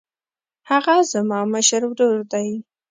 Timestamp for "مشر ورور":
1.53-2.19